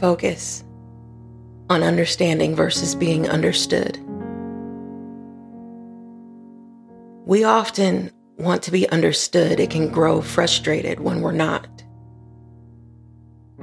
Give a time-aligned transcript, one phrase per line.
[0.00, 0.64] focus
[1.68, 3.98] on understanding versus being understood.
[7.26, 9.60] We often want to be understood.
[9.60, 11.68] It can grow frustrated when we're not.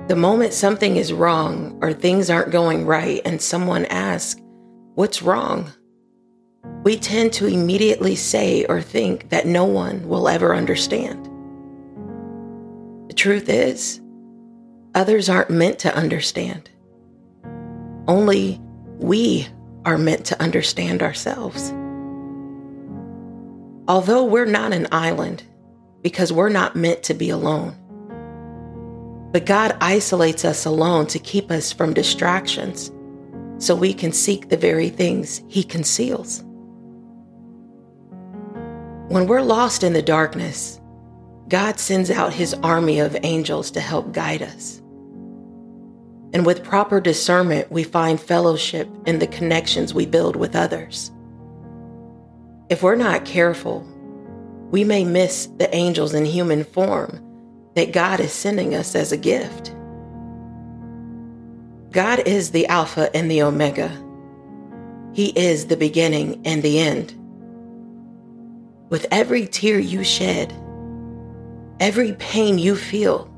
[0.07, 4.39] The moment something is wrong or things aren't going right and someone asks,
[4.95, 5.71] What's wrong?
[6.83, 11.25] We tend to immediately say or think that no one will ever understand.
[13.09, 13.99] The truth is,
[14.97, 16.71] others aren't meant to understand.
[18.07, 18.59] Only
[18.97, 19.47] we
[19.85, 21.71] are meant to understand ourselves.
[23.87, 25.43] Although we're not an island,
[26.01, 27.75] because we're not meant to be alone.
[29.31, 32.91] But God isolates us alone to keep us from distractions
[33.59, 36.43] so we can seek the very things He conceals.
[39.09, 40.81] When we're lost in the darkness,
[41.49, 44.81] God sends out His army of angels to help guide us.
[46.33, 51.11] And with proper discernment, we find fellowship in the connections we build with others.
[52.69, 53.85] If we're not careful,
[54.71, 57.23] we may miss the angels in human form
[57.75, 59.73] that God is sending us as a gift.
[61.91, 63.89] God is the Alpha and the Omega.
[65.13, 67.13] He is the beginning and the end.
[68.89, 70.53] With every tear you shed,
[71.79, 73.33] every pain you feel,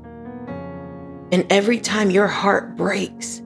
[1.32, 3.42] and every time your heart breaks,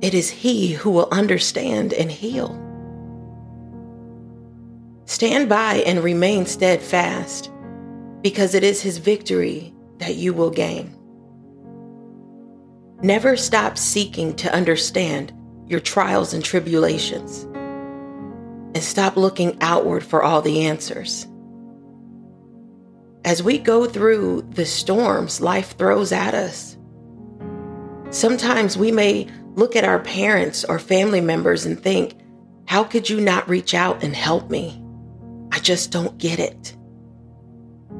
[0.00, 2.58] it is He who will understand and heal.
[5.04, 7.50] Stand by and remain steadfast
[8.22, 10.94] because it is his victory that you will gain.
[13.02, 15.32] Never stop seeking to understand
[15.66, 17.42] your trials and tribulations,
[18.74, 21.26] and stop looking outward for all the answers.
[23.30, 26.76] As we go through the storms life throws at us,
[28.10, 32.16] sometimes we may look at our parents or family members and think,
[32.66, 34.82] How could you not reach out and help me?
[35.52, 36.76] I just don't get it.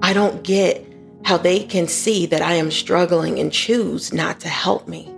[0.03, 0.85] I don't get
[1.25, 5.15] how they can see that I am struggling and choose not to help me.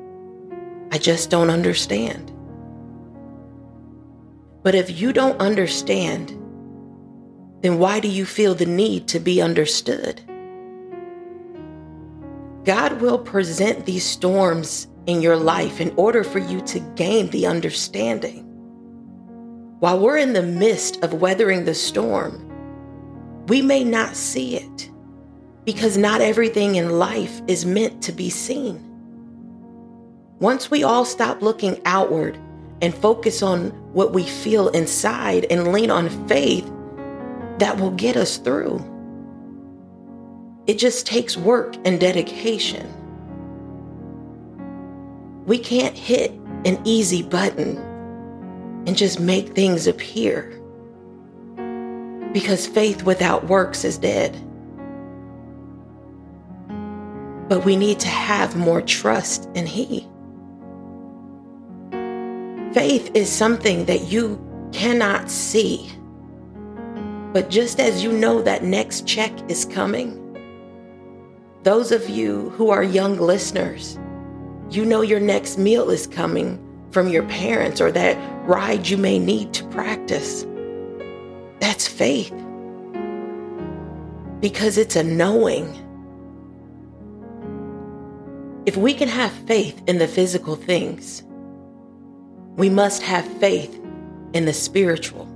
[0.91, 2.31] I just don't understand.
[4.63, 6.39] But if you don't understand,
[7.63, 10.21] then why do you feel the need to be understood?
[12.65, 17.47] God will present these storms in your life in order for you to gain the
[17.47, 18.45] understanding.
[19.81, 22.49] While we're in the midst of weathering the storm,
[23.49, 24.91] we may not see it
[25.65, 28.89] because not everything in life is meant to be seen.
[30.39, 32.39] Once we all stop looking outward
[32.81, 36.69] and focus on what we feel inside and lean on faith,
[37.63, 38.85] that will get us through.
[40.67, 42.93] It just takes work and dedication.
[45.47, 46.33] We can't hit
[46.65, 47.77] an easy button
[48.85, 50.61] and just make things appear
[52.33, 54.33] because faith without works is dead.
[57.49, 60.09] But we need to have more trust in He.
[62.75, 65.89] Faith is something that you cannot see.
[67.33, 70.19] But just as you know that next check is coming,
[71.63, 73.99] those of you who are young listeners,
[74.71, 76.59] you know your next meal is coming
[76.91, 80.45] from your parents or that ride you may need to practice.
[81.61, 82.35] That's faith.
[84.41, 85.79] Because it's a knowing.
[88.67, 91.23] If we can have faith in the physical things,
[92.57, 93.81] we must have faith
[94.35, 95.32] in the spiritual.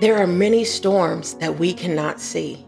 [0.00, 2.64] There are many storms that we cannot see,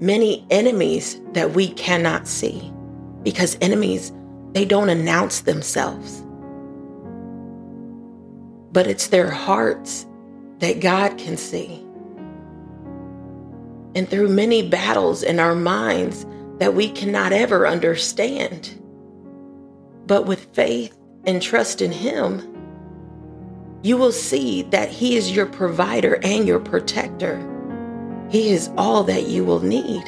[0.00, 2.72] many enemies that we cannot see,
[3.22, 4.12] because enemies,
[4.52, 6.24] they don't announce themselves
[8.74, 10.04] but it's their hearts
[10.58, 11.80] that God can see.
[13.94, 16.26] And through many battles in our minds
[16.58, 18.82] that we cannot ever understand.
[20.06, 22.53] But with faith and trust in Him,
[23.84, 27.38] you will see that He is your provider and your protector.
[28.30, 30.02] He is all that you will need.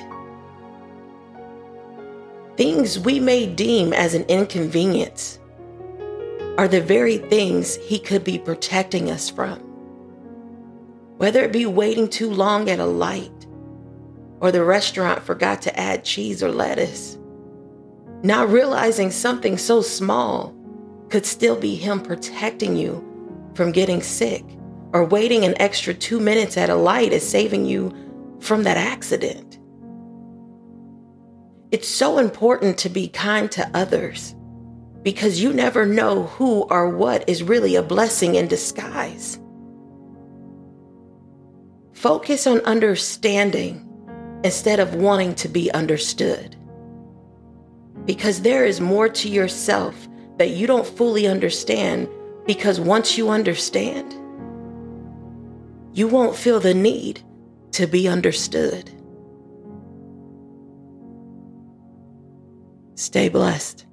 [2.57, 5.39] Things we may deem as an inconvenience
[6.57, 9.59] are the very things He could be protecting us from.
[11.19, 13.47] Whether it be waiting too long at a light,
[14.41, 17.19] or the restaurant forgot to add cheese or lettuce,
[18.23, 20.55] not realizing something so small
[21.11, 23.13] could still be Him protecting you
[23.57, 24.45] from getting sick,
[24.93, 27.93] or waiting an extra two minutes at a light is saving you
[28.41, 29.59] from that accident.
[31.73, 34.35] It's so important to be kind to others
[35.03, 39.39] because you never know who or what is really a blessing in disguise.
[41.93, 43.83] Focus on understanding
[44.45, 46.57] instead of wanting to be understood.
[48.05, 50.09] Because there is more to yourself
[50.39, 52.09] that you don't fully understand,
[52.47, 54.13] because once you understand,
[55.97, 57.23] you won't feel the need
[57.73, 58.91] to be understood.
[62.95, 63.87] Stay blessed.